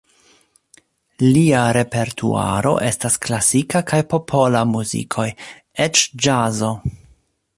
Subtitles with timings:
[1.25, 5.29] Lia repertuaro estas klasika kaj popola muzikoj,
[5.89, 6.75] eĉ ĵazo.